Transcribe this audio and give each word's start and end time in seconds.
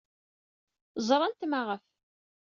Ẓrant 1.07 1.41
maɣef. 1.49 1.83